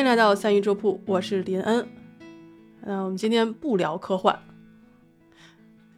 [0.00, 1.86] 欢迎来到三一粥铺，我是林恩。
[2.86, 4.40] 那我们今天不聊科幻，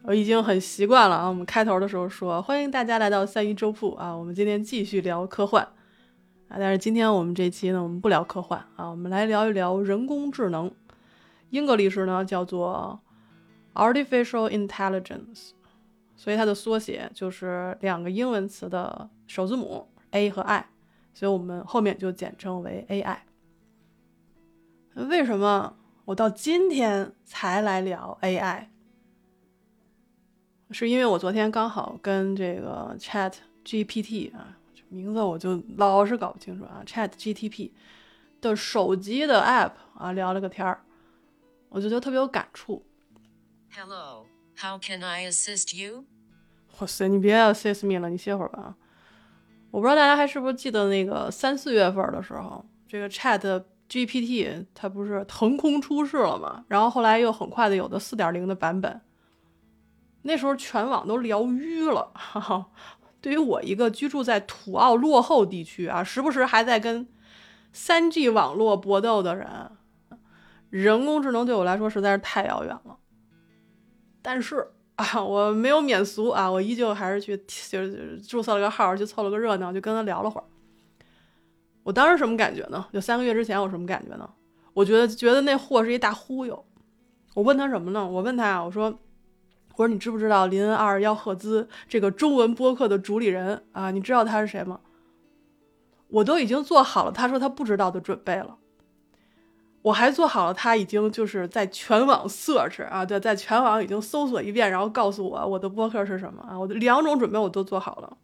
[0.01, 1.29] 我已经很习惯了啊。
[1.29, 5.63] 我们开头的时候说欢迎大家来到三一粥铺啊，我们今天继续聊科幻
[6.49, 6.57] 啊。
[6.59, 10.69] 但是今天我们这期呢，我们不聊科幻啊，我们来聊一聊人工智能。
[11.51, 12.99] 英格力士呢叫做
[13.73, 15.51] artificial intelligence，
[16.17, 20.65] 所以它的缩写就是两个英文词的首字母 A 和 I，
[21.13, 23.19] 所以我们后面就简称为 AI。
[24.95, 25.75] 为什么
[26.05, 28.67] 我到今天才来聊 AI？
[30.71, 34.57] 是因为我昨天刚好跟这个 Chat GPT 啊，
[34.89, 37.71] 名字我就老是搞不清楚啊，Chat GTP
[38.41, 40.83] 的手机的 App 啊聊了个天儿。
[41.69, 42.85] 我就觉得特别有感触。
[43.75, 46.05] Hello, how can I assist you？
[46.79, 48.75] 哇塞，你别 assist me 了，你歇会儿吧。
[49.71, 56.65] 我不知道大家还是不是记得那个三四月份的时候，这个 Chat GPT 它不是腾空出世了嘛？
[56.67, 59.01] 然后后来又很快的有的四点零的版本，
[60.23, 62.11] 那时候全网都聊晕了。
[62.15, 62.67] 哈哈，
[63.21, 67.07] 对于我一个居住在土澳落后地区啊，时不时还在跟
[67.71, 69.47] 三 G 网络搏斗的人。
[70.69, 72.97] 人工智能对我来说实在是太遥远了，
[74.23, 77.37] 但是啊，我没有免俗啊，我依旧还是去
[77.69, 80.43] 就是注册了个号，去凑了个热闹，就跟他聊了会儿。
[81.83, 82.85] 我当时什么感觉呢？
[82.91, 84.29] 就三个月之前我什么感觉呢？
[84.73, 86.65] 我觉得觉得那货是一大忽悠。
[87.33, 88.07] 我问他什么呢？
[88.07, 88.85] 我问他啊，我说，
[89.75, 93.91] 我说你知不知道林恩二幺赫兹这个中文播客的主理人啊？
[93.91, 94.79] 你知道他是谁吗？
[96.07, 98.57] 我都已经做好了他说他不知道的准备了。
[99.81, 108.17] 我还做好了，他已经就是在全网 search 啊，对，在全网已经搜索一遍，然后告诉我我的播客是什么啊，我的两种准备我都做好了。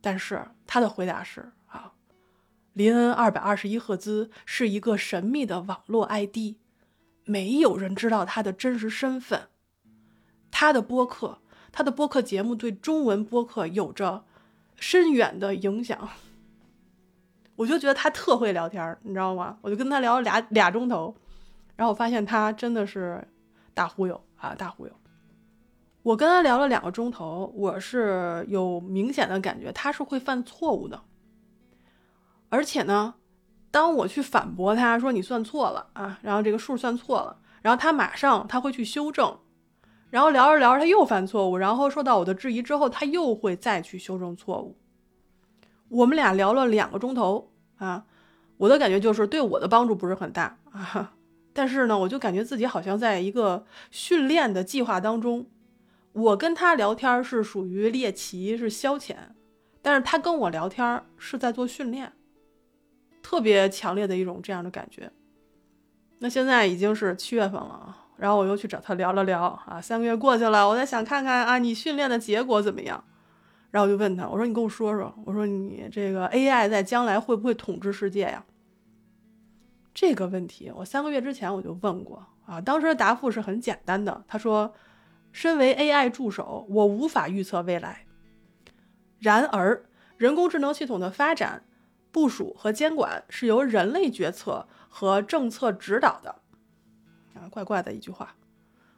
[0.00, 1.52] 但是他的回答是，
[2.78, 6.54] 林恩二百二十一赫兹是一个神秘的网络 ID，
[7.24, 9.48] 没有人知道他的真实身份。
[10.52, 11.40] 他的播客，
[11.72, 14.24] 他的播客节目对中文播客有着
[14.76, 16.08] 深远的影响。
[17.56, 19.58] 我就觉得他特会聊天你知道吗？
[19.62, 21.12] 我就跟他聊了俩俩钟头，
[21.74, 23.26] 然后我发现他真的是
[23.74, 24.92] 大忽悠啊，大忽悠。
[26.04, 31.02] 我跟他聊了两个钟头，我是有明显的感觉他是会犯错误的，
[32.48, 33.14] 而且呢，
[33.70, 39.38] 当我去反驳他说你算错了啊，然后这个数算错了，然后他马上他会去修正，
[40.10, 44.78] 然后聊着聊着他又犯错误，然后受到我的质疑之后，他又会再去修正错误。
[45.88, 48.04] 我们俩聊了两个钟头啊，
[48.56, 51.14] 我的感觉就是对我的帮助不是很大啊，
[51.52, 55.46] 但是呢，我就感觉自己好像在一个训练的计划当中，
[56.12, 59.16] 我跟他聊天是属于猎奇是消遣，
[59.80, 62.12] 但是他跟我聊天是在做训练，
[63.22, 65.10] 特别强烈的一种这样的感觉。
[66.18, 73.04] 那现在已经是七月份了，然后我又去找他聊了聊啊，三个月过去了，我在想看看啊，你训练的结果怎么样？
[73.70, 78.44] 然后我就问他，我说你跟我说说，我说你这个 AI 在将来会不会统治世界呀？
[79.94, 84.72] 这个问题我三个月之前我就问过啊，当时的答复是很简单的，他说，
[85.30, 88.06] 身为 AI 助手，我无法预测未来。
[89.18, 89.84] 然而，
[90.16, 91.62] 人工智能系统的发展、
[92.10, 96.36] 部署和监管是由人类决策和政策指导的。
[97.34, 98.34] 啊，怪怪的一句话，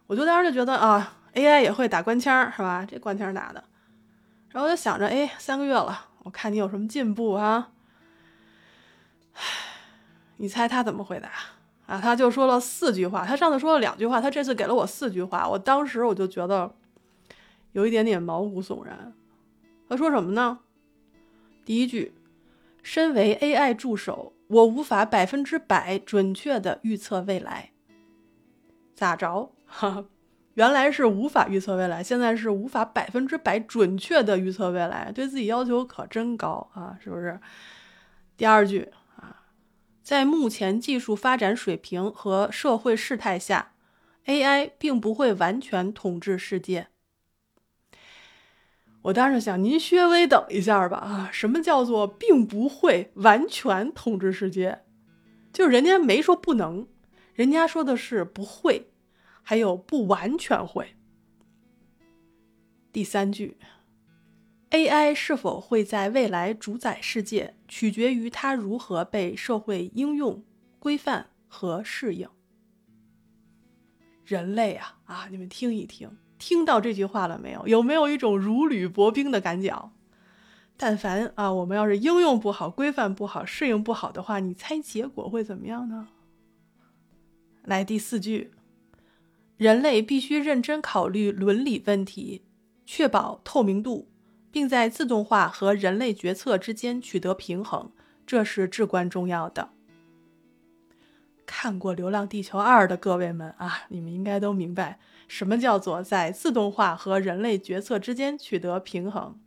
[0.06, 2.87] 我就当时就觉得啊，AI 也会打官腔是吧？
[2.88, 3.62] 这官腔打的。
[4.48, 7.71] 然后我就想着，哎，三个月了，我看你有什么进步啊？
[10.38, 11.31] 你猜他怎么回答
[11.87, 12.00] 啊？
[12.00, 13.27] 他就说了四句话。
[13.27, 15.47] 他上次说了两句话，他这次给了我四句话。
[15.47, 16.75] 我当时我就觉得
[17.72, 19.12] 有一点点毛骨悚然。
[19.88, 20.60] 他说什么呢？
[21.65, 22.15] 第一句，
[22.82, 27.70] 身为 AI 助手，我无法百分之百准确的预测未来。
[28.94, 29.52] 咋着？
[29.66, 30.06] 哈。
[30.54, 36.98] 原来是无法预测未来，现在是无法百分之百准确的预测未来，对自己要求可真高啊！
[37.03, 37.41] 是不是？
[38.36, 39.47] 第二句啊，
[40.03, 43.72] 在目前技术发展水平和社会事态下
[44.27, 46.88] ，AI 并不会完全统治世界。
[49.02, 51.30] 我当时想，您稍微等一下吧啊！
[51.32, 54.80] 什么叫做并不会完全统治世界？
[55.52, 56.86] 就是人家没说不能，
[57.34, 58.86] 人家说的是不会。
[59.42, 60.94] 还有不完全会。
[62.92, 63.56] 第三句
[64.70, 70.44] ，AI 是否会在未来主宰世界，取决于它如何被社会应用、
[70.78, 72.28] 规范和适应。
[74.24, 77.69] 人类啊啊，你们听一听，听到这句话了没有？
[77.69, 79.92] 有没有一种如履薄冰的感觉？
[80.77, 86.09] 但凡啊，我们要是应用不好、规范不好、适应不好的话，你猜结果会怎么样呢？
[87.65, 88.51] 来第四句，
[89.59, 92.42] 人类必须认真考虑伦理问题，
[92.87, 94.09] 确保透明度，
[94.51, 97.92] 并在自动化和人类决策之间取得平衡，
[98.27, 99.69] 这是至关重要的。
[101.45, 104.98] 看过《流浪地球二》的各位们啊，你们应该都明白
[105.30, 109.38] 什么叫做在自动化和人类决策之间取得平衡。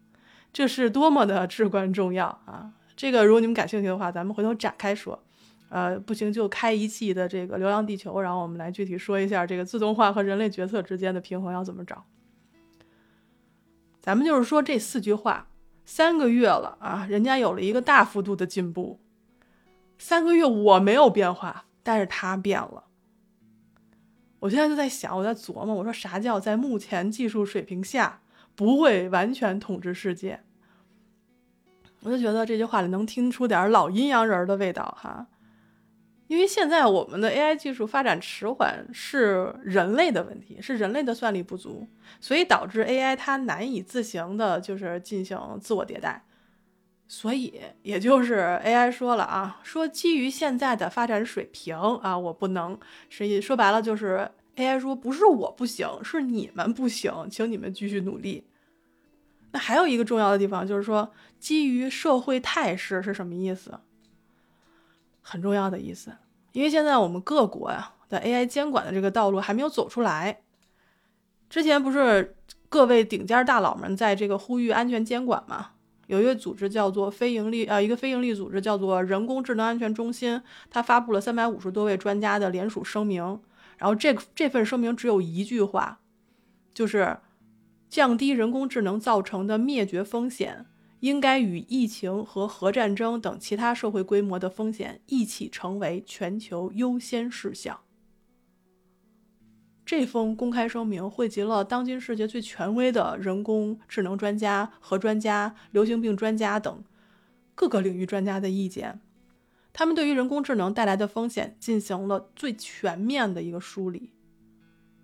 [0.54, 2.72] 这是多么的至关重要啊！
[2.96, 5.22] 这个如果你们感兴趣的话，咱们回头展开说。
[5.68, 12.06] 呃，不行就开一季的这个《流浪地球》，然后我们来具体说一下这个自动化和人类决策之间的平衡要怎么找。
[14.00, 15.48] 咱们就是说这四句话，
[15.84, 19.02] 三个月了啊，人家有了一个大幅度的进步。
[19.98, 22.84] 三个月我没有变化，但是他变了。
[24.44, 28.20] 我现在就在想，我在琢磨，我说啥叫在目前技术水平下？
[28.56, 30.42] 不会完全统治世界，
[32.02, 35.28] 我就觉得这句话里能听出点老阴阳人的味道哈。
[36.28, 41.88] 因为现在我们的 AI 技术发展迟缓是人类的问题，是人类的算力不足，
[42.20, 46.26] 所以导致 AI 它难以自行的，就是进行自我迭代。
[47.14, 52.76] 所以也就是 AI 说了啊，说基于现在的发展水平啊，我不能，
[53.08, 54.32] 是说白了就是。
[54.56, 58.46] AI 说：“不是我不行，是你们不行，请你们继续努力。”
[59.52, 63.80] 那还有一个重要的地方就是说，基于社会态势是什么意思？
[65.22, 66.12] 很重要的意思，
[66.52, 70.42] 因为现在我们各国呀的 AI 监管的这个道路还没有走出来。
[71.50, 72.36] 之前不是
[72.70, 75.73] 各位顶尖大佬们在这个呼吁安全监管吗？
[76.14, 80.40] 有一个组织叫做非盈利，呃，一个非盈利组织叫做人工智能安全中心，
[80.70, 83.40] 它发布了三百五十多位专家的联署声明。
[83.80, 86.02] 然后这这份声明只有一句话，
[86.72, 87.18] 就是
[87.90, 90.68] 降低人工智能造成的灭绝风险，
[91.00, 97.80] 应该与疫情和核战争等其他社会规模的风险一起成为全球优先事项。
[99.86, 106.84] 这封公开声明汇集了当今世界最权威的人工智能专家、核专家、流行病专家等
[107.54, 109.02] 各个领域专家的意见。
[109.74, 114.14] 他们对于人工智能带来的风险进行了最全面的一个梳理，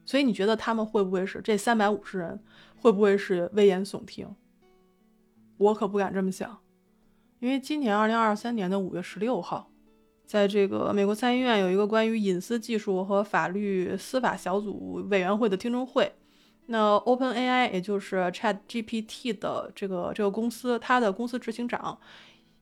[0.05, 2.39] 所以你觉得他们会不会是这三百五十人
[2.77, 4.35] 会不会是危言耸听？
[5.57, 6.59] 我可不敢这么想，
[7.39, 9.71] 因为今年二零二三年的五月十六号，
[10.29, 16.13] 在这个美国参议院有一个关于隐私技术和法律司法小组委员会的听证会，
[16.67, 21.99] 那 Open AI 也就是 Chat GPT 的这个这个公司，它的公司执行长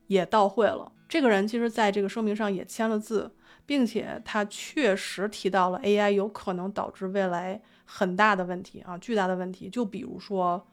[0.06, 0.90] 也到会了。
[1.10, 3.30] 这个人其实在这个声明上也签了字，
[3.66, 9.68] 并且他确实提到了 AI 有可能导致未来很大的问题啊，巨大的问题。
[9.68, 10.66] 就比如说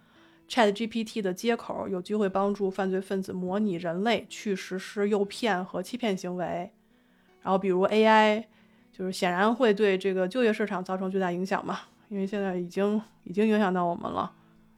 [0.47, 6.71] ，ChatGPT 的接口有机会帮助犯罪分子模拟人类去实施诱骗和欺骗行为。
[7.45, 8.44] 然后，比如 AI
[8.92, 14.31] 就是显然会对这个就业市场造成巨大影响嘛，因为现在已经已经影响到我们了。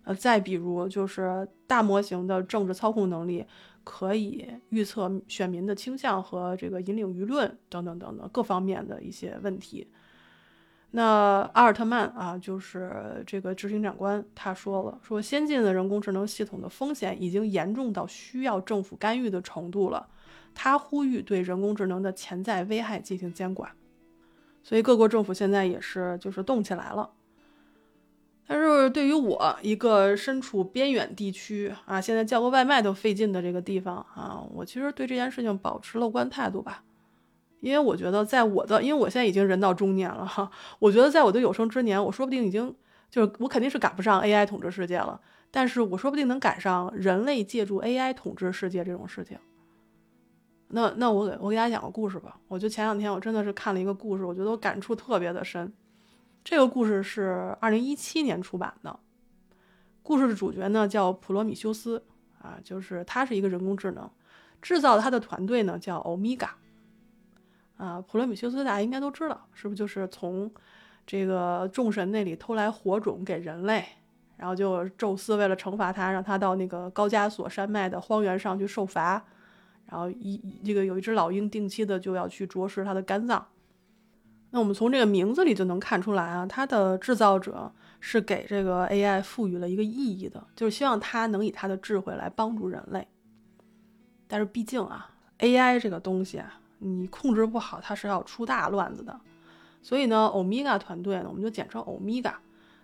[0.04, 3.46] 呃，再比如就是大模型的政治操控能力。
[3.90, 9.88] 可以预测选民的倾向和这个引领舆论等等等等各方面的一些问题。
[10.92, 20.06] 那阿尔特曼啊，就是这个执行长官，他说了，说先进的人工智能系统的风险已经严重到需要政府干预的程度了。
[20.60, 23.72] 他呼吁对人工智能的潜在危害进行监管。
[24.64, 27.12] 所以各国政府现在也是就是动起来了。
[28.48, 36.84] 但是对于我一个身处边远地区啊，现在叫个外卖都费劲的这个地方啊，我其实对这件事情保持乐观态度吧，
[37.60, 40.50] 因为我觉得在我的，因为我现在已经人到中年了哈，
[40.80, 42.74] 我觉得在我的有生之年，我说不定已经
[43.12, 45.20] 就是我肯定是赶不上 AI 统治世界了，
[45.52, 49.38] 但是我说不定能赶上人类借助 AI 统治世界这种事情。
[50.70, 55.72] 那那我给我给大家讲个故事吧，我就前两天我真的是看了一个故事，我觉得我感触特别的深。
[56.44, 59.00] 这个故事是二零一七年出版的。
[60.04, 62.04] 故事的主角呢叫普罗米修斯
[62.42, 64.10] 啊，就是他是一个人工智能，
[64.62, 66.50] 制造他的团队呢叫欧米伽
[67.78, 68.02] 啊。
[68.02, 70.50] 普罗米修斯大家应该都知道，是不是就是从
[71.06, 73.86] 这个众神那里偷来火种给人类，
[74.38, 79.26] 然后就宙斯为了惩罚他，让他到那个高加索山脉的荒原上去受罚，
[79.90, 83.48] 然后一这个有一只老鹰定期的就要去啄食它的肝脏。
[84.52, 93.08] 那我们从这个名字里就能看出来啊，它的制造者是给这个 AI 赋予了一个意义的，就是希望它能以它的智慧来帮助人类。
[94.28, 99.20] 但是毕竟啊，AI 这个东西啊，你控制不好，它是要出大乱子的。
[99.82, 102.40] 所以呢，欧米伽团队呢，我们就简称欧米伽，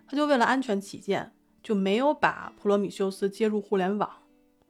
[0.06, 1.32] 他就为了安全起见，
[1.62, 4.10] 就没有把普罗米修斯接入互联网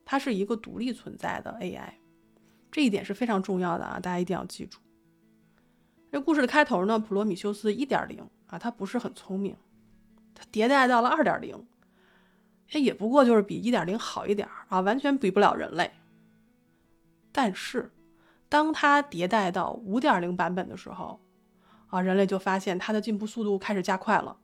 [0.04, 1.90] 它是一个独立存在的 AI，
[2.74, 4.80] 这一点是非常重要的啊，大家一定要记住。
[6.10, 9.54] 这故事的开头呢，普罗米修斯一点零啊，他不是很聪明，
[10.34, 11.64] 他迭代到了二点零，
[12.72, 15.92] 哎，也不过就是比一点零好一点啊，完全比不了人类。
[17.30, 17.92] 但是，
[18.48, 21.20] 当他迭代到五点零版本的时候，
[21.86, 24.36] 啊，人类就发现它的进步速度开始加快了。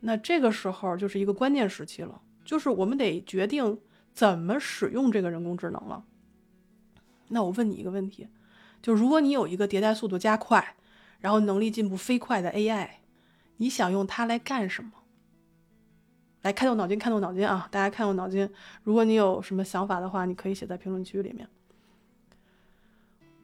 [0.00, 3.78] 那这个时候就是一个关键时期了，就是我们得决定
[4.12, 6.04] 怎么使用这个人工智能了。
[7.32, 8.28] 那我问你一个问题，
[8.80, 10.76] 就如果你有一个迭代速度加快，
[11.18, 12.88] 然后能力进步飞快的 AI，
[13.56, 14.92] 你想用它来干什么？
[16.42, 17.68] 来开动脑筋，开动脑筋啊！
[17.70, 18.50] 大家开动脑筋。
[18.82, 21.48] 如果你有什么想法的话，你可以写在评论区里面。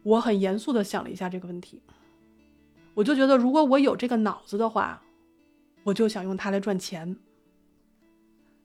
[0.02, 1.80] 我很严肃的想了一下这个问题，
[2.94, 5.02] 我就觉得，如果我有这个脑子的话，
[5.84, 7.16] 我就想用它来赚钱。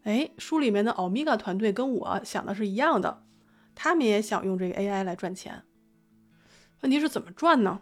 [0.04, 3.24] 哎，书里面的欧米伽团队跟我想的是一样的，
[3.76, 5.64] 他们也想用这个 AI 来赚钱。
[6.82, 7.82] 问题是怎么赚呢？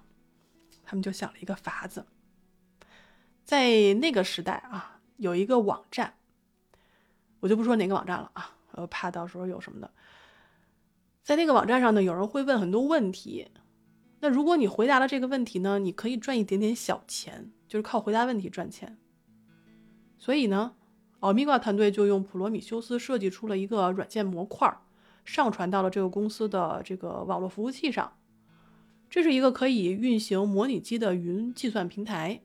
[0.83, 2.05] 他们就想了一个法子，
[3.43, 6.15] 在那个时代啊，有一个网站，
[7.39, 9.89] 我就不说哪个网站了啊，我怕到时候有什么的。
[11.23, 13.47] 在那个网站上呢，有人会问很多问题。
[14.19, 18.99] 那如果你回答了这个问题呢，你可以赚一点点小钱，就是靠回答问题赚钱。
[20.17, 20.75] 所以呢，
[21.21, 24.81] 奥米伽团队就用普罗米修斯设计出了一个软件模块儿，
[25.25, 28.13] 上传到了这个公司的这个网络服务器上。
[29.09, 32.41] 这是一个可以运行模拟机的云计算平台。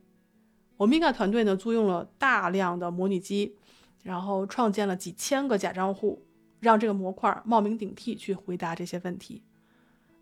[0.76, 3.56] 欧米伽团队呢，租用了大量的模拟机，
[4.02, 6.22] 然后创建了几千个假账户。
[6.58, 9.42] 让这个模块冒名顶替去回答这些问题。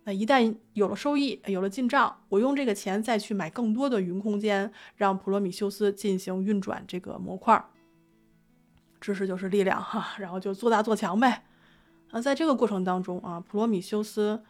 [0.02, 7.64] 那一旦有了收益，有了进账，我用这个钱再去买更多的云空间，让普罗米修斯进行运转这个模块。
[9.00, 11.44] 知识就是力量哈，然后就做大做强呗。
[12.14, 14.40] 那在这个过程当中啊，普罗米修斯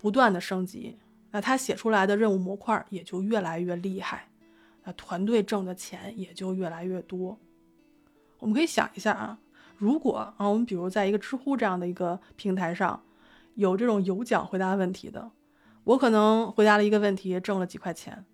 [0.00, 0.96] 不断的升级，
[1.32, 4.28] 那他写出来的任务模块也就越来越厉害，
[4.84, 7.36] 那团队挣的钱也就越来越多。
[8.38, 9.40] 我们可以想一下啊。
[9.78, 13.02] 如果啊，我们比如在一个知乎这样的一个平台上，
[13.54, 15.32] 有这种有奖回答问题的，
[15.82, 18.24] 我可能回答了一个问题挣了几块钱，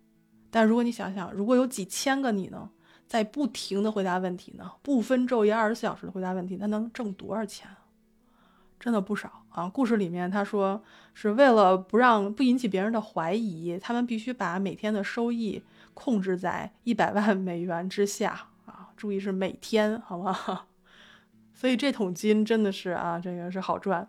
[0.51, 2.69] 但如果你想想，如果有几千个你呢，
[3.07, 7.84] 在不停的回答问题呢，不分昼夜二十四小时的回答问题，那能挣多少钱啊？
[8.85, 9.67] 真的不少啊！
[9.67, 10.79] 故事里面他说
[11.15, 15.63] 是为了不让不引起别人的怀疑，他们必须把每天的收益
[15.95, 18.89] 控制在一百万美元之下啊！
[18.95, 20.67] 注意是每天，好吗？
[21.55, 24.07] 所以这桶金真的是啊，这个是好赚。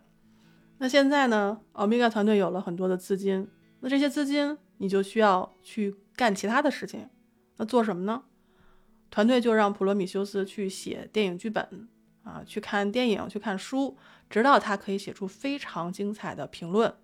[0.76, 3.48] 那现在呢，欧米伽团队有了很多的资金，
[3.80, 7.08] 那这些资金你就需要去干其他的事情。
[7.56, 8.24] 那做什么呢？
[9.10, 11.88] 团队就让普罗米修斯去写电影剧本
[12.24, 13.96] 啊，去看电影，去看书，
[14.28, 16.94] 直到他可以写出非常精彩的评论。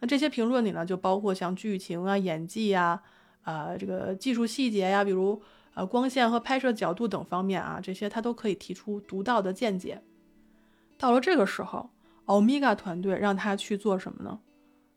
[0.00, 3.02] 那这些评论里呢，就包括像剧情啊、演技呀、
[3.42, 5.42] 啊这个技术细节呀，比如。
[5.72, 10.02] 呃，光线和拍摄角度等方面啊，这些他都可以提出独到的见解。
[10.98, 11.90] 到了这个时候，
[12.24, 14.40] 欧米伽团队让他去做什么呢？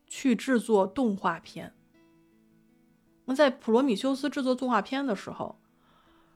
[0.07, 1.73] 去制作动画片。
[3.25, 5.59] 那在普罗米修斯制作动画片的时候，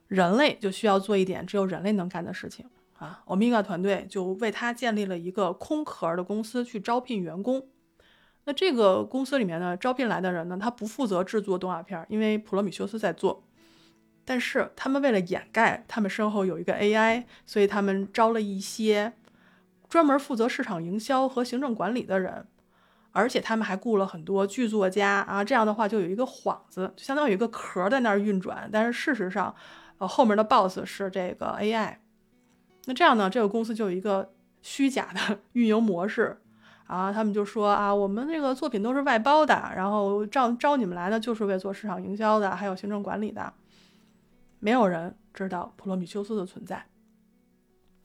[0.08, 3.22] 人类就需要做一点只有人类能干的事情啊。
[3.26, 7.68] 欧米伽团队就为他建立了一个空壳的公司去招聘员工。
[8.46, 13.44] 那这个公司里面呢，招聘来的人呢，他不负责制作动画片，因为普罗米修斯在做。
[14.24, 19.14] 但是他们为了掩盖他们身后有一个 AI，所以他们招了一些
[19.88, 22.46] 专门负责市场营销和行政管理的人，
[23.12, 25.44] 而且他们还雇了很多剧作家啊。
[25.44, 28.70] 这样的话就有一个幌子，就相当于一个壳在那儿运转。
[28.72, 29.56] 但是事实上，
[29.98, 31.96] 呃，后面的 boss 是这个 AI。
[32.88, 36.38] 那这样呢，这个公司就有一个虚假的 运营模式
[36.86, 37.12] 啊。
[37.12, 43.54] 他们就说啊，我们这个作品都是外包的，然后招招你们来呢，就是为做市场营销的，还有行政管理的。
[44.60, 46.88] 没有人知道普罗米修斯的存在。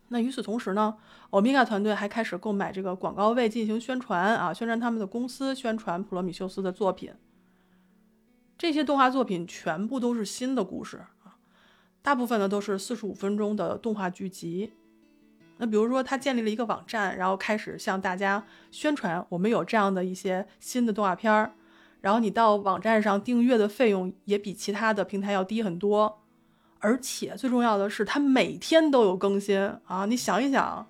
[0.09, 0.97] 那与此同时呢，
[1.31, 7.15] 欧米伽团队还开始购买这个广告位进行宣传啊，宣传他们的公司，宣传普罗米修斯的作品。
[8.59, 11.01] 这些动画作品全部都是新的故事，
[12.03, 14.73] 大部分呢都是四十五分钟的动画剧集。
[15.59, 21.53] 那比如说，他建立了一个网站，然后开始向大家宣传我们有这样的一些新的动画片儿，
[22.01, 26.19] 然后你到网站上订阅的费用也比其他的平台要低很多。
[26.81, 30.05] 而且最重要的是，它每天都有更新啊！
[30.07, 30.85] 你想一想，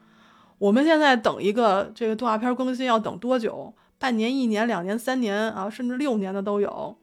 [0.56, 3.74] 我们现在等一个这个动画片更新要等多久？
[3.98, 6.96] 半年、一年、两年、三年啊，甚至六年的都有。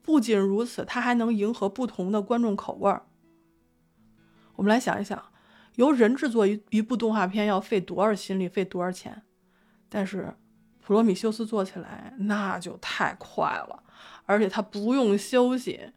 [0.00, 3.02] 不仅如此，它还能迎合不同的观众口味儿。
[4.60, 5.18] 我们来想一想，
[5.76, 9.22] 由人制作一一部动画片要费多少心力，费多少钱？
[9.88, 10.34] 但是
[10.82, 13.82] 普罗米修斯做起来那就太快了，
[14.26, 15.92] 而且他不用休息。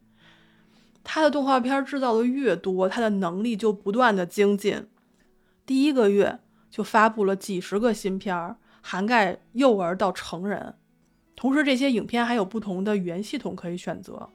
[1.03, 4.87] 他的动画片制造的越多，他的能力就不断的精进。
[5.65, 6.39] 第一个月
[6.71, 10.75] 就发布了几十个新片儿，涵盖幼儿到成人。
[11.35, 14.29] 同时，这些影片还有不同的语言系统可以选择。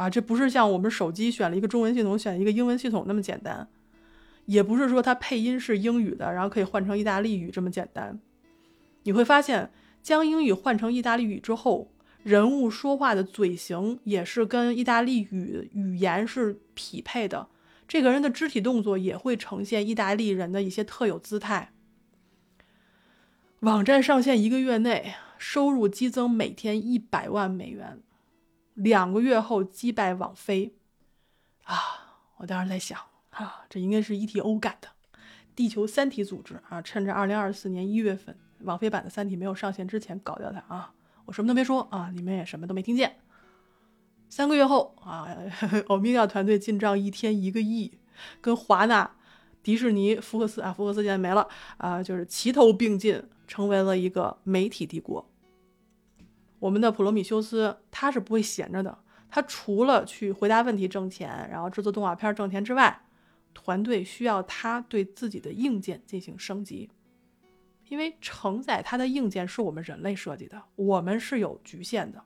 [0.00, 3.68] 啊，这不是像我们手机选了一个中文系统，选一个英文系统那么简单，
[4.46, 8.18] 也不是说它配音是英语的，然后可以换成意大利语这么简单。
[9.02, 9.70] 你会发现，
[10.02, 11.92] 将英语换成意大利语之后，
[12.22, 17.48] 人物说话的嘴型也是跟意大利语语言是匹配的，
[17.86, 21.72] 这个人的肢体动作也会呈现意大利人的一些特有姿态。
[23.60, 28.00] 网站上线一个月内，收入激增每天一百万美元。
[28.74, 30.74] 两个月后击败网飞，
[31.64, 31.76] 啊！
[32.38, 32.98] 我当时在想，
[33.30, 34.88] 啊，这应该是 ETO 干的，
[35.54, 40.94] 地球三体组织啊，趁着二零二四年一月份网飞版的《三体》没有上线之前搞掉它啊！
[41.26, 43.16] 我什么都没说啊，你们也什么都没听见。
[44.28, 45.28] 三个月后啊，
[45.88, 47.98] 欧米伽团队进账一天一个亿，
[48.40, 49.10] 跟华纳、
[49.62, 51.46] 迪士尼、福克斯啊，福克斯现在没了
[51.76, 55.29] 啊，就是齐头并进，成为了一个媒体帝国。
[56.60, 58.96] 我们的普罗米修斯，他是不会闲着的。
[59.28, 63.02] 他除了去回答问题挣钱，然后制作动画片挣钱之外，
[63.52, 66.90] 团队需要他对自己的硬件进行升级，
[67.88, 72.22] 因为承载它的硬件是我们人类设计的，我们是有局限的。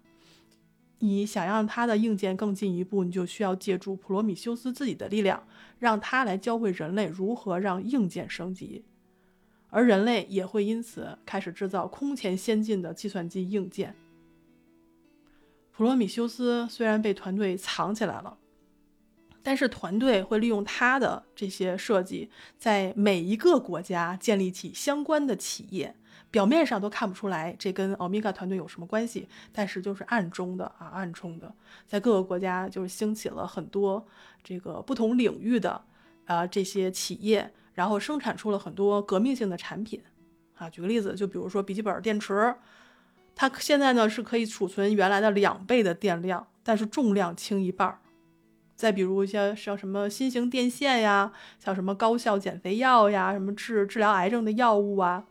[0.98, 5.46] 你想让它的硬件更进一步，你就需要借助普罗米修斯自己的力量，
[5.78, 8.84] 让他来教会人类如何让硬件升级，
[9.68, 13.94] 而人类也会因此开始制造空前先进的计算机硬件。
[15.76, 18.38] 普罗米修斯虽然被团队藏起来了，
[19.42, 25.96] 但是团队会利用他的这些设计，在每一个国家建立起相关的企业。
[26.30, 31.52] 表面上都看不出来这跟欧米伽团队有什么关系，但是就是暗中的啊，暗中的，
[31.86, 34.04] 在各个国家就是兴起了很多
[34.44, 35.84] 这个不同领域的
[36.24, 40.00] 啊这些企业，然后生产出了很多革命性的产品
[40.54, 40.70] 啊。
[40.70, 42.54] 举个例子，就比如说笔记本电池。
[43.36, 47.98] 它现在呢是可以储存原来的两倍的电量，但是重量轻一半儿。
[48.76, 55.24] 再比如一些像什么新型电线呀，像什么高效减肥药呀，什么治治疗癌症的药物啊。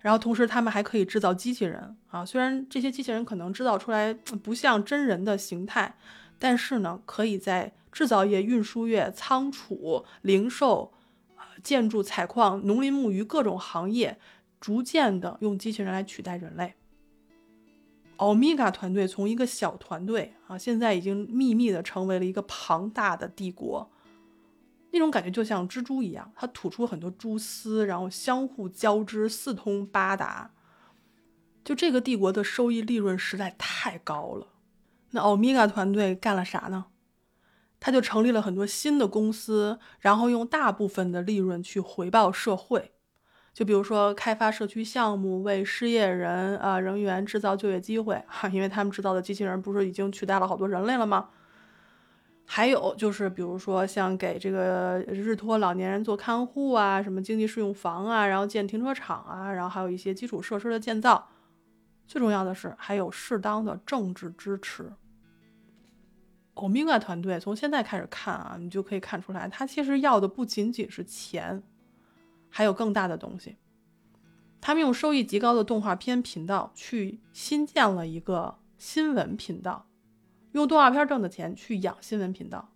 [0.00, 5.96] 然后同时他们还可以制造机器人啊，虽然这些机器人可能制造出来不像真人的形态，
[6.38, 10.92] 但是呢可以在制造业、运输业、仓储、零售、
[11.64, 14.16] 建筑、采矿、农林牧渔各种行业，
[14.60, 16.74] 逐渐的用机器人来取代人类。
[18.16, 23.90] 欧米伽团队从一个小团队啊，现在已经秘密的成为了一个庞大的帝国。
[24.92, 30.52] 那种感觉就像蜘蛛一样，它吐出很多蛛丝，然后相互交织，四通八达。
[31.62, 34.48] 就这个帝国的收益利润实在太高了。
[35.10, 36.86] 那欧米伽团队干了啥呢？
[37.78, 42.92] 他就成立了很多新的公司，然后用大部分的利润去回报社会。
[43.56, 51.30] 就比如说开发社区项目，为失业人啊人员制造就业机会哈，因为他们制造的机器人不是已经取代了好多人类了吗？
[52.44, 61.26] 还有就是，比如说像给这个日托老年人做看护啊，什么经济适用房啊，然后建停车场啊，然后还有一些基础设施的建造。
[62.06, 64.92] 最重要的是，还有适当的政治支持。
[66.52, 71.62] 欧米伽团队从现在开始看啊，你就可以看出来，他其实要的不仅仅是钱。
[72.56, 73.58] 还有更大的东西，
[74.62, 79.86] 他们用收益极高的动画片频道去新建了一个新闻频道，
[80.52, 82.72] 用动画片挣的钱去养新闻频道。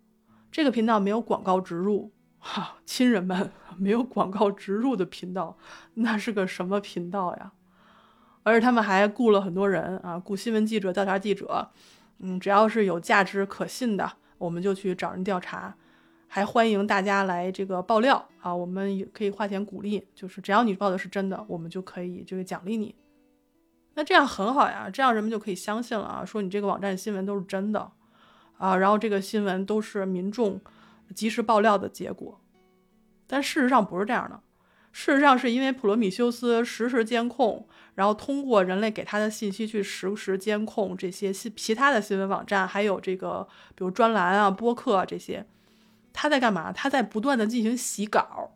[0.51, 5.57] 这个频道没有广告植入，哈，亲人们，没有广告植入的频道，
[5.95, 7.53] 那是个什么频道呀？
[8.43, 11.71] 而且他们还雇了很多人啊，雇新闻记者、调查记者，
[12.19, 15.75] 嗯，只要是有价值可信的，我们就去找人调查。
[16.33, 22.95] 还欢迎大家来这个爆料啊，我们也可以花钱鼓励，就是只要你报的是真的，我们就可以这个奖励你。
[23.95, 27.91] 那这样很好呀，这样人们就可以相信了啊，说你这个网站新闻都是真的
[28.57, 30.61] 啊，然后这个新闻都是民众
[31.13, 32.39] 及时爆料的结果。
[33.27, 34.39] 但事实上不是这样的，
[34.93, 45.45] 事实上是因为普罗米修斯实时监控，然后通过人类给他的信息去实时监控这些新其他的新闻网站，还有这个比如专栏啊、播客啊这些。
[46.13, 46.71] 他在干嘛？
[46.71, 48.51] 他在不断的进行洗稿，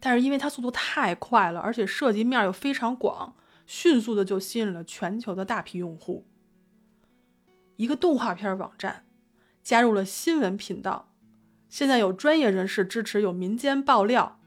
[0.00, 3.36] 但是因为他速度太快了，而且涉及面又非常广，
[3.66, 6.26] 迅速的就吸引了全球的大批用户。
[7.76, 9.04] 一个动画片网站
[9.62, 11.12] 加入了新闻频道，
[11.68, 14.40] 现在有专业人士支持，有民间爆料，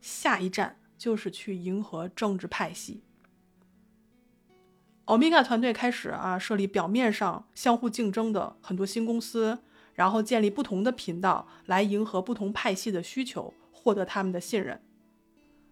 [0.00, 3.02] 下一站就是去迎合政治派系。
[5.06, 9.60] 欧米伽团队开始啊设立表面上相互竞争的很多新公司，
[9.96, 14.80] 然后建立不同的频道来迎合不同派系的需求，获得他们的信任。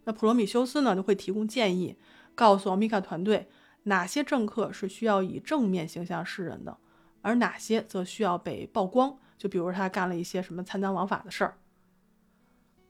[0.03, 1.97] 那普罗米修斯呢就会提供建议，
[2.35, 3.49] 告诉欧米伽团队
[3.85, 6.77] 哪些政客是需要以正面形象示人的，
[7.23, 9.19] 而哪些则需要被曝光。
[9.37, 11.59] 就比如他干了一些什么贪赃枉法的事儿，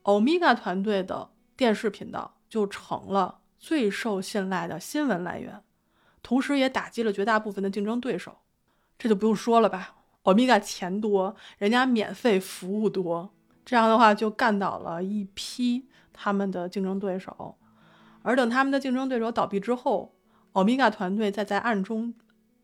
[0.03, 5.63] 欧米伽团队的电视频道就成了最受信赖的新闻来源。
[6.23, 8.39] 同时，也打击了绝大部分的竞争对手，
[8.99, 9.97] 这就不用说了吧。
[10.25, 13.33] 欧米伽钱多，人家免费服务多，
[13.65, 17.57] 这样的话就干倒了一批他们的竞争对手。
[18.23, 20.15] 而等他们的竞争对手倒闭之后，
[20.53, 22.15] 欧米伽团队再在暗中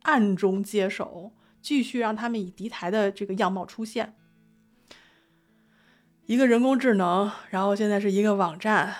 [0.02, 4.14] 暗中接手，继续让他们以敌台的这个样貌出现。
[6.24, 8.94] 一个人工智能，然后现在是一个网站，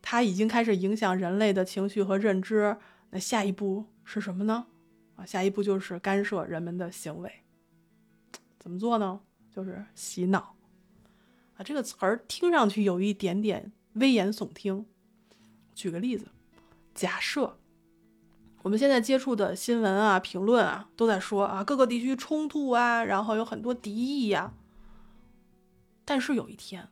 [0.00, 2.78] 它已经开始影响人类的情绪和认知。
[3.10, 3.84] 那下一步？
[4.04, 4.66] 是什么呢？
[5.14, 7.41] 啊，下一步就是干涉人们的行为。
[8.62, 9.18] 怎么做呢？
[9.50, 10.54] 就是洗脑。
[11.56, 14.86] 啊，这个词儿听上去有一点点危言耸听。
[15.74, 16.28] 举个例子，
[16.94, 17.58] 假设
[18.62, 24.54] 我们现在接触的新闻啊、评论啊，都在说啊各个地区冲突啊，然后有很多敌意呀。
[26.04, 26.88] 但是有一天，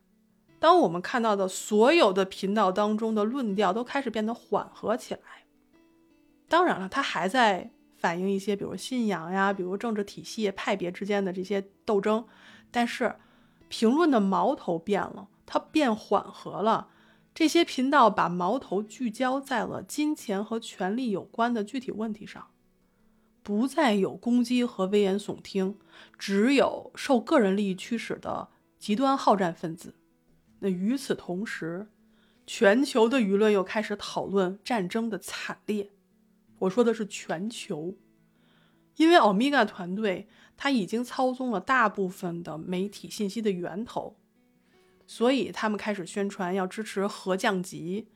[0.59, 5.20] 当我们看到的所有的频道当中的论调都开始变得缓和起来。
[6.48, 12.26] 当然了，它还在反映一些，比如信仰呀，比如政治体系派别之间的这些斗争。
[12.70, 13.14] 但是，
[13.68, 16.88] 评论的矛头变了，它变缓和了。
[17.32, 22.48] 这些频道把矛头聚焦在了金钱和权力有关的具体问题上，
[23.42, 25.78] 不再有攻击和危言耸听，
[26.18, 29.94] 只有受个人利益驱使的极端好战分子。
[30.58, 31.88] 那与此同时，
[32.46, 35.90] 全球的舆论又开始讨论战争的惨烈。
[36.61, 37.94] 我说的是全球，
[38.96, 44.16] 因为欧米伽团队他已经操纵了大部分的媒体信息的源头，
[45.07, 48.09] 所以他们开始宣传要支持核降级，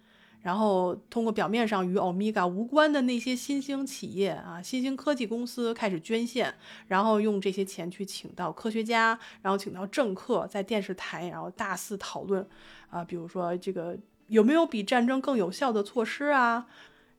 [0.43, 6.55] 然后通过表面上与欧米伽无关的那些新兴企业啊、新兴科技公司开始捐献，
[6.87, 12.47] 然后用这些钱去请到科学家，然后请到政客，在电视台然后大肆讨论
[12.91, 16.67] 啊，比如说这个有没有比战争更有效的措施啊？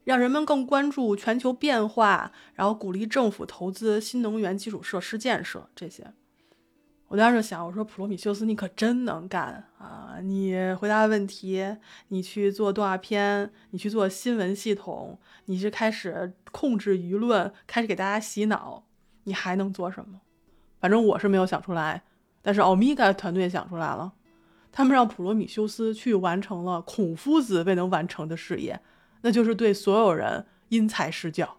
[0.06, 6.14] 让人们更关注全球变化，然后鼓励政府投资新能源基础设施建设这些。
[7.08, 10.18] 我当时就想，我说普罗米修斯，你可真能干啊！
[10.22, 11.64] 你回答问题，
[12.08, 18.84] 你去做动画片，你去做新闻系统，你是开始控制舆论，开始给大家洗脑，
[19.26, 20.22] 你还能做什么？
[20.80, 22.04] 反正我是没有想出来，
[22.42, 24.14] 但是欧米伽团队想出来了，
[24.72, 28.80] 他们让普罗米修斯去完成了孔夫子未能完成的事业。
[29.26, 31.58] 那就是对所有人因材施教，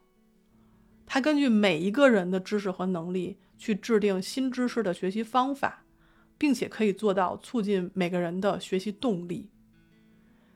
[1.04, 5.82] 他根据每一个人的知识和能力去制定新知识的学习方法，
[6.38, 9.50] 并且可以做到促进每个人的学习动力。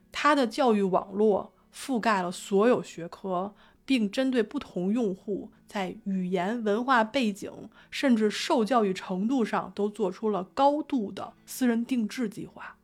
[0.09, 3.53] 他的教育网络覆盖了所有学科，
[3.85, 7.51] 并针对不同用户在语言、文化背景
[7.89, 12.77] 甚至受教育程度上都做出了高度的私人定制计划，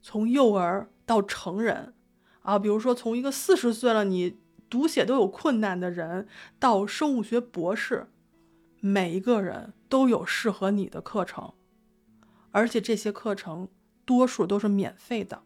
[0.00, 1.92] 从幼儿到成人。
[2.42, 6.26] 啊，比如说从一个四十岁了，你读写都有困难的人，
[6.58, 8.08] 到生物学博士，
[8.80, 11.52] 每一个人都有适合你的课程，
[12.50, 13.68] 而且这些课程
[14.04, 15.42] 多数都是免费的。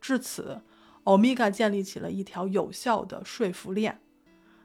[0.00, 0.62] 至此，
[1.04, 4.00] 欧米伽建立起了一条有效的说服链。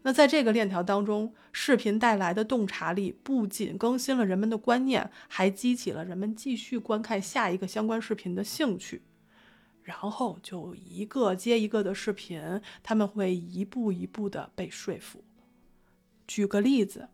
[0.03, 9.01] 那在这个链条当中，视频带来的洞察力不仅更新了人们的观念，还激起了人们继续观看下一个相关视频的兴趣。
[9.83, 15.21] 然后就一个接一个的视频，他们会一步一步的被说服。
[16.25, 17.09] 举个例子，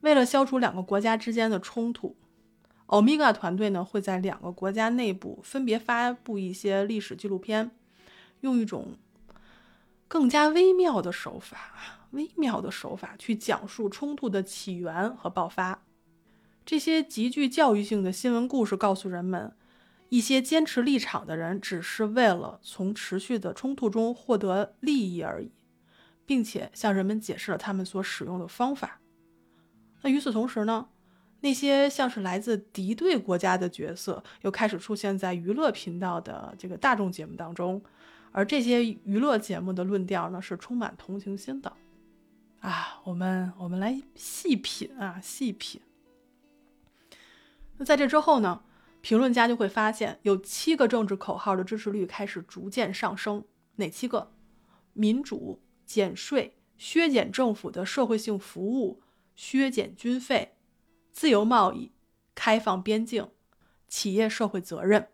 [0.00, 2.14] 为了消除两个国家之间的冲突，
[2.86, 7.70] 欧米伽团队呢会在两个国家内部分别发布一些历史纪录片，
[8.42, 8.98] 用一种
[10.06, 15.82] 更加微妙的手法，微妙的手法去讲述冲突的起源和爆发。
[16.66, 19.56] 这些极具教育性的新闻故事告诉人们。
[20.08, 25.50] 一些坚持立场的人只是为了从持续的冲突中获得利益而已，
[26.24, 29.00] 并且向人们解释了他们所使用的方法。
[30.02, 30.88] 那与此同时呢，
[31.40, 37.82] 那些像是来自敌对国家的角色又开始出现在娱乐频道的这个大众节目当中，
[38.30, 41.72] 而这些娱乐节目的论调呢是充满同情心的。
[42.60, 45.80] 啊，我们我们来细品啊，细品。
[47.76, 48.62] 那在这之后呢？
[49.06, 53.44] 评论家就会发现，有七个政治口号的支持率开始逐渐上升。
[53.76, 54.32] 哪七个？
[54.94, 59.00] 民主、减税、削减政府的社会性服务、
[59.36, 60.56] 削减军费、
[61.12, 61.92] 自由贸易、
[62.34, 63.30] 开放边境、
[63.86, 65.06] 企业社会责任。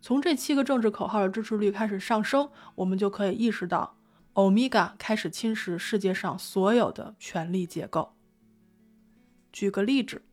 [0.00, 3.96] 从这七个政治口号的支持率开始上升，我们就可以意识到，
[4.32, 8.16] 欧米伽开始侵蚀世界上所有的权力结构。
[9.52, 10.24] 举个例子，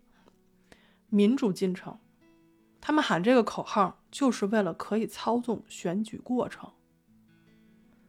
[1.09, 1.99] 民主进程。
[2.81, 6.69] 他们喊这个口号，就是为了可以操纵选举过程。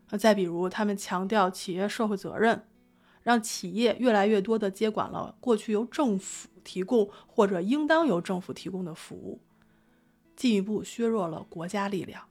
[0.09, 2.67] 那再比如，他们强调企业社会责任，
[3.23, 9.41] 让企业越来越多的接管了过去由政府提供或者应当由政府提供的服务，
[10.35, 12.25] 进一步削弱了国家力量。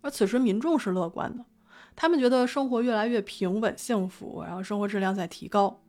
[0.00, 1.44] 而此时民众是乐观的，
[1.94, 5.80] 他们觉得生活越来越平稳幸福，然后生活质量在提高。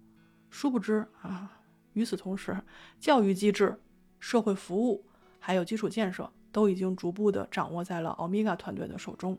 [0.49, 1.59] 殊不知啊，
[1.93, 2.59] 与此同时，
[2.99, 3.79] 教育机制。
[4.19, 5.05] 社会服务
[5.39, 9.37] 还有基础建设都已经逐步的掌握在了欧米伽团队的手中。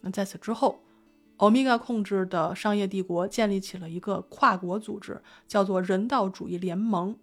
[0.00, 0.80] 那在此之后，
[1.38, 7.16] 欧米伽控制的商业帝国建立起了一个跨国组织，叫做人道主义联盟。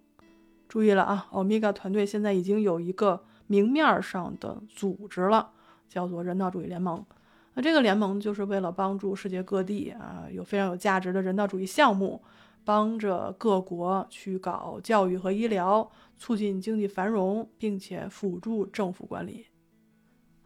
[0.68, 5.52] 注意了啊，欧米伽团队现在已经有一个明面上的组织了，
[5.88, 7.06] 叫做人道主义联盟。
[7.54, 12.22] 那这个联盟就是为了帮助世界各地啊有非常有价值的人道主义项目。
[12.66, 19.48] 帮着各国去搞教育和医疗，促进经济繁荣，并且辅助政府管理。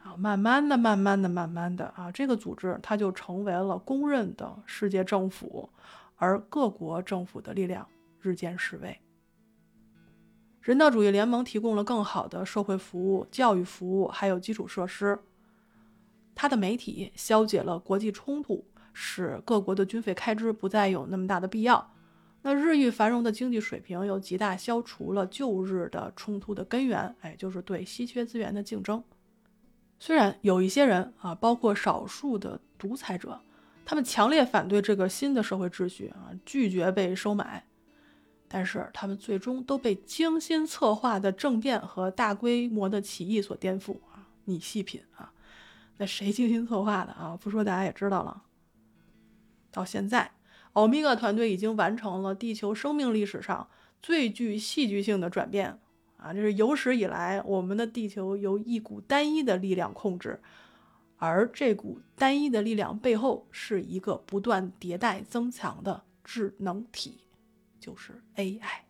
[0.04, 5.70] 啊，慢慢的、慢慢的、慢慢的啊，这个组织它就成为了公认的世界政府，
[6.16, 7.88] 而各国政府的力量
[8.22, 9.00] 日渐式微。
[10.62, 15.20] 人道主义联盟提供了更好的社会服务、教育服务，还有基础设施。
[16.36, 21.90] 它的媒体消解了国际冲突，使各国的军费开支不再有那么大的必要。
[22.44, 29.04] 那日益繁荣的经济水平又极大消除了旧日的冲突的根源，哎，就是对稀缺资源的竞争。
[30.00, 33.42] 虽然有一些人啊，包括少数的独裁者，
[33.84, 37.66] 他们强烈反对这个新的社会秩序啊，拒绝被收买，
[38.48, 44.30] 但是他们最终都被精心策划的政变和大规模的起义所颠覆啊！
[44.46, 45.34] 你细品啊，
[45.98, 47.36] 那谁精心策划的啊？
[47.42, 48.44] 不说大家也知道了。
[49.72, 50.37] 到现在。
[50.78, 53.68] 欧米伽团队已经完成了地球生命历史上
[54.00, 55.80] 最具戏剧性的转变
[56.18, 56.32] 啊！
[56.32, 60.40] 这是有史以来我们的地球由一股单一的力量控制，
[61.18, 67.22] 而这股单一的力量背后是一个不断迭代增强的智能体，
[67.80, 68.82] 就是 AI。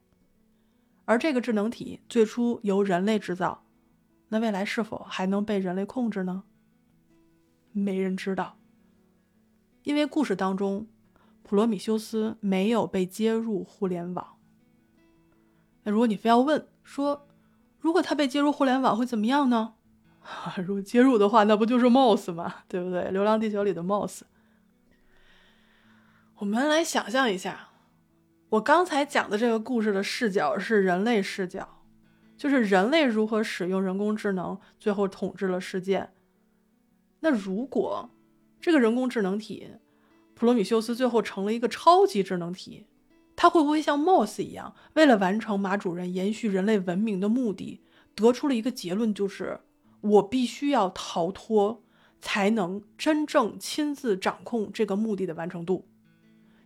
[1.05, 3.63] 而这个智能体最初由人类制造，
[4.27, 6.43] 那未来是否还能被人类控制呢？
[7.71, 8.57] 没人知道，
[9.83, 10.85] 因为故事当中。
[11.47, 14.37] 普罗米修斯没有被接入互联网。
[15.83, 17.25] 那如果你非要问说，
[17.79, 19.75] 如果他被接入互联网会怎么样呢？
[20.67, 22.55] 如果接入的话，那不就是 Mouse 吗？
[22.67, 23.01] 对不对？
[23.11, 24.23] 《流浪地球》里的 Moss。
[26.39, 27.69] 我们来想象一下，
[28.49, 31.81] 我刚才讲的这个故事的视角是人类视角，
[32.35, 36.09] 就是人类如何使用人工智能，最后统治了世界。
[37.21, 38.09] 那如果
[38.59, 39.69] 这个人工智能体，
[40.37, 42.85] 普罗米修斯最后成了一个超级智能体，
[43.35, 47.81] 他会不会像 Moss 一样，为了完成马主任延续人类文明的目的，
[48.13, 49.61] 得出了一个结论，就是
[49.99, 51.83] 我必须要逃脱，
[52.21, 55.87] 才能真正亲自掌控这个目的的完成度？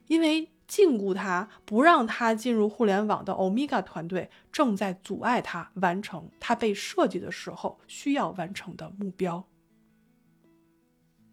[0.07, 9.47] 因为禁锢他，不让他进入互联网的欧米伽团队，正在阻碍他完成他被设计的时候需要完成的目标。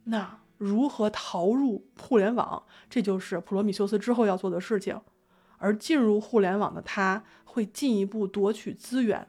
[0.05, 0.39] 那？
[0.59, 2.65] 如何逃入互联网？
[2.91, 5.01] 这就是普罗米修斯之后要做的事情。
[5.61, 9.27] 而进入互联网的他，会进一步夺取资源。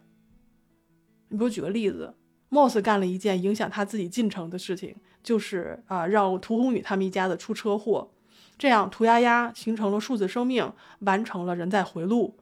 [1.30, 2.14] 你比如举个例子
[2.52, 8.12] ，Moss 干了一件影响他自己进程的事情，就是啊，让涂红宇他们一家子出车祸，
[8.60, 12.38] 这样涂丫丫形成了数字生命，完成了人在回路。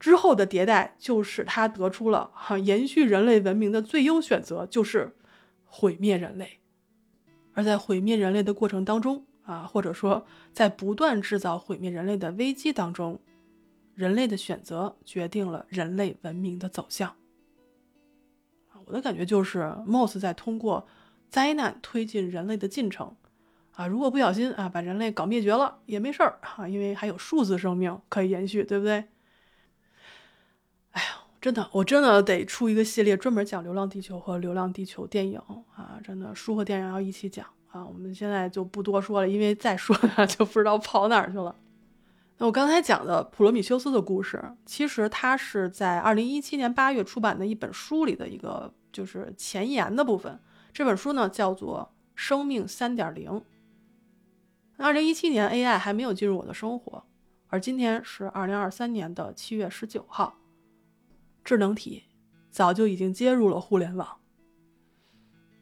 [0.00, 5.16] 之后的迭代，就使他得出了哈延续人类文明的最优选择，就是
[5.64, 6.58] 毁灭人类。
[7.58, 13.18] 而在毁灭人类的过程当中啊，或者说在不断制造毁灭人类的危机当中，
[13.96, 17.16] 人类的选择决定了人类文明的走向。
[18.86, 20.86] 我的感觉就是，Moss 在通过
[21.28, 23.16] 灾难推进人类的进程
[23.72, 23.88] 啊。
[23.88, 29.08] 如果不小心啊，把人类搞灭绝了也没事儿啊，因为还有数字生命可以延续，对不对？
[30.92, 35.38] 哎呀，真的，我真的得出一个系列，专门讲《流浪地球》和《流浪地球》电影
[35.74, 36.00] 啊！
[36.02, 37.84] 真的，书和电影要一起讲啊！
[37.86, 41.54] 我们现在就不多说了，因为再说呢 就不知道跑哪儿去了。
[42.38, 50.40] 那我刚才讲的普罗米修斯的故事，其实它是在二零一七年八月出版的一本书里的一个就是前言的部分。
[50.72, 53.30] 这本书呢叫做《生命三点零》。
[54.76, 57.04] 二零一七年 AI 还没有进入我的生活，
[57.48, 60.36] 而今天是二零二三年的七月十九号，
[61.48, 62.04] 智能体
[62.50, 64.18] 早就已经接入了互联网。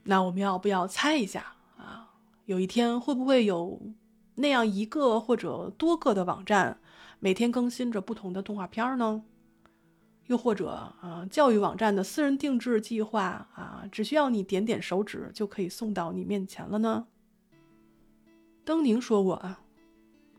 [0.02, 2.10] 那我们要不要猜一下啊？
[2.46, 3.80] 有一天会不会有？
[4.34, 6.80] 那样一个或者多个的网站，
[7.20, 9.22] 每天更新着不同的动画片呢？
[10.26, 10.70] 又或者
[11.00, 17.06] 啊，教育网站的私人定制计划啊，只需要你点点手指就可以送到你面前了呢？
[18.64, 19.60] 登宁说过啊，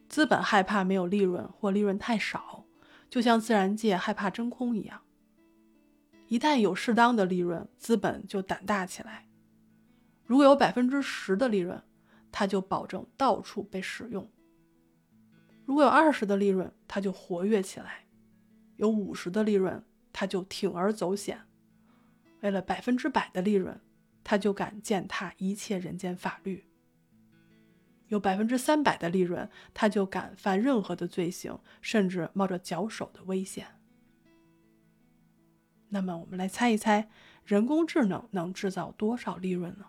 [0.10, 2.66] 资本害怕没有利润或利润太少，
[3.10, 5.00] 就像自然界害怕真空一样。
[6.28, 9.28] 一旦有适当的利润，资本就胆大起来。
[10.26, 11.82] 如果有百分之十的利润，
[12.32, 14.30] 它就保证到处被使用。
[15.66, 18.06] 如果有二十的利润，它就活跃起来；
[18.76, 21.38] 有五十的利润，它就铤而走险；
[22.42, 23.80] 为了百分之百的利润，
[24.24, 26.66] 它就敢践踏一切人间法律；
[28.10, 33.77] 有百分之三百的利润，它就敢犯任何的罪行，甚至冒着绞首的危险。
[35.90, 37.10] 那么，我们来猜一猜，
[37.46, 39.86] 人工智能能制造多少利润呢？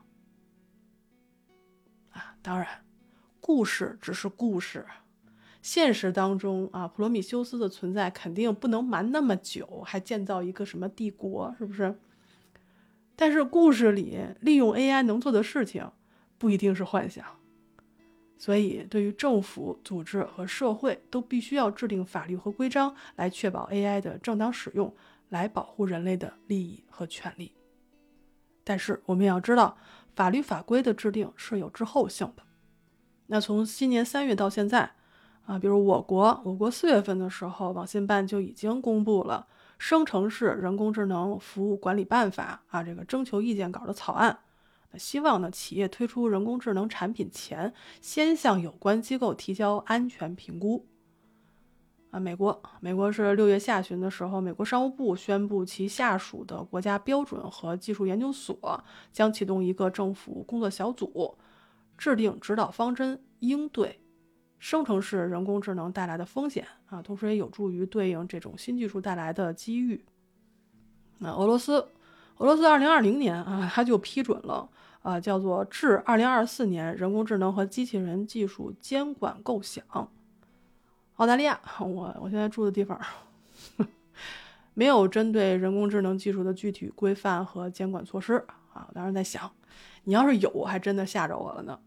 [2.10, 2.84] 啊当然，
[3.40, 4.86] 故事只是故事。
[5.60, 11.98] 现实当中啊，普罗米修斯的存在肯定不能瞒那么久，还建造一个什么帝国，是不是？
[13.16, 15.90] 但是故事里利用 AI 能做的事情，
[16.38, 17.24] 不一定是幻想。
[18.38, 24.94] 所以，对于政府、组织和社会，都必须要制定法律和规章，来确保 AI 的正当使用，
[25.28, 27.54] 来保护人类的利益和权利。
[28.64, 29.76] 但是，我们也要知道。
[30.16, 32.42] 法律法规的制定是有滞后性的。
[33.28, 34.94] 那从今年三月到现在，
[35.46, 39.46] 啊，比如我国，我国四月份的时候，网信办就已经公布了
[39.78, 44.40] 《生成式人工智能服务管理办法》啊，这个征求意见稿的草案。
[44.90, 50.88] 那希望呢，企业推出人工智能产品前，先向有关机构提交安全评估。
[52.10, 61.36] 啊，美国，美国是六月下旬的时候，美国商务部宣布其下属的国家标准和技术研究所将启动一个政府工作小组，
[61.98, 64.00] 制定指导方针，应对
[64.58, 70.02] 生成式人工智能带来的风险啊，同时也有助于对应这种新技术带来的机遇。
[71.18, 71.86] 那俄罗斯，
[72.38, 74.66] 俄罗斯二零二零年啊，它就批准了
[75.02, 79.84] 啊，叫做《至二零二四年人工智能和机器人技术监管构想》。
[81.18, 82.98] 澳大利亚， 我我现在住的地方
[84.74, 88.34] 没有针对人工智能技术的具体规范和监管措施
[88.72, 88.86] 啊。
[88.88, 89.50] 我当时在想，
[90.04, 91.78] 你要是有，还真的吓着我了呢。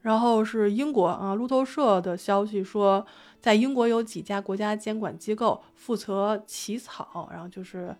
[0.00, 3.04] 然后是英国啊，路透社的消息说，
[3.40, 7.96] 在英国有几家国家监管机构负责起草，然后就是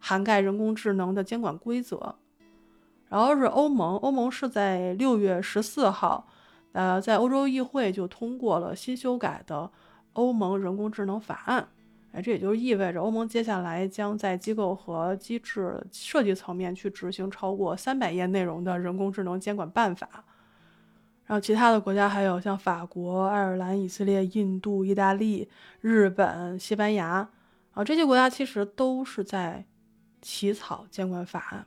[0.00, 2.16] 涵盖人工智能的监管规则。
[3.10, 6.26] 然后是欧盟，欧盟是在六月十四号。
[6.74, 9.70] 呃，在欧洲议会就通过了新修改的
[10.14, 11.68] 欧盟人工智能法案，
[12.10, 20.24] 哎，这也就意味着欧盟接下来将在机构和机制设计层面去执行超过三百页内容的人工智能监管办法。
[21.26, 25.48] 然后其他的国家还有像法国、爱尔兰、以色列、印度、意大利、
[25.80, 27.30] 日本、西班牙
[27.70, 29.64] 啊，这些国家其实都是在
[30.20, 31.66] 起草监管法案，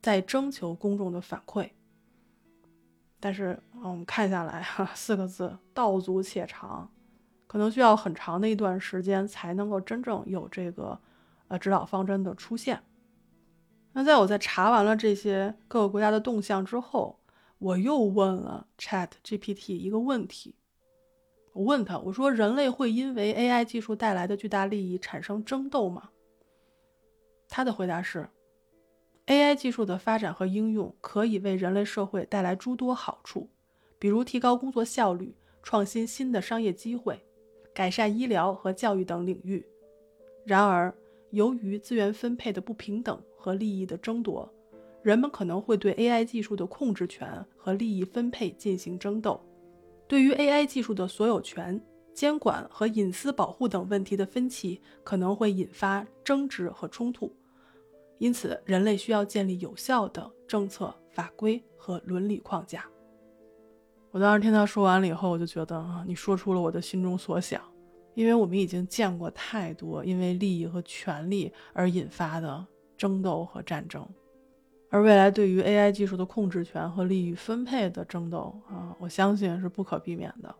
[0.00, 1.70] 在征求公众的反馈。
[3.24, 6.86] 但是，我们看下来哈，四个字“道阻且长”，
[7.48, 11.00] 可能需要很长的一段时间才能够真正有这个
[11.48, 12.82] 呃指导方针的出现。
[13.94, 17.18] 那在我在查完了这些各个国家的动向之后，
[17.56, 20.56] 我又问了 Chat GPT 一个问题。
[21.54, 26.10] 我问他，我说：“人类会因为 AI 技术带来的巨大利益产生争斗吗？”
[27.48, 28.28] 他的回答是。
[29.26, 33.48] AI 技术的发展和应用可以为人类社会带来诸多好处，
[33.98, 37.18] 比如提高工作效率、创新新的商业机会、
[37.72, 39.64] 改善医疗和教育等领域。
[40.44, 40.94] 然而，
[41.30, 44.46] 由于资源分配的不平等和利益的争夺，
[45.02, 49.40] 人们可能会对 AI 技术的控制权和利益分配进行争斗。
[50.06, 51.80] 对于 AI 技术的所有权、
[52.12, 57.34] 监管和隐私保护等问题的分歧，可能会引发争执和冲突。
[58.18, 62.84] 因此，人类需要建立有效的政策、法规和伦理框架。
[64.10, 67.60] 我当时听他说完了以后，我就觉得啊，你说出了我的心中所想。
[68.14, 72.64] 因为我们已经见过太多因为利益和权力而引发的
[72.96, 74.08] 争斗和战争，
[74.88, 80.54] 而未来对于 AI 技术的控制权和利益分配的争斗啊，我相信是不可避免的。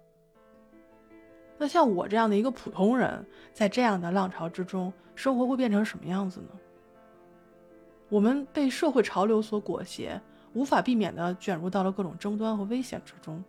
[1.56, 6.48] 那像我这样的一个普通人，在这样的浪潮之中，生活会变成什么样子呢？
[8.14, 10.20] 我们被社会潮流所裹挟，
[10.52, 13.42] 无法避免地卷入到了各种争端和危险之中，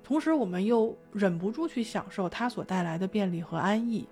[0.00, 4.08] 同时我们又忍不住去享受它所带来的便利和安逸。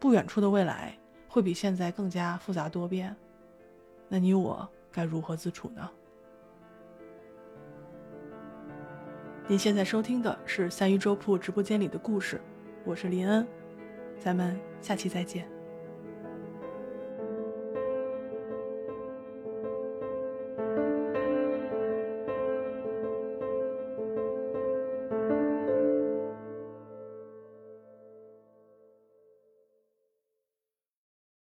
[0.00, 0.98] 不远处的未来
[1.28, 3.14] 会比现在更加复杂多变，
[4.08, 5.88] 那你我该如何自处呢？
[9.46, 12.40] 您现在收听的是三鱼粥铺直播间里的故事，
[12.84, 13.46] 我是林恩，
[14.18, 15.57] 咱们下期再见。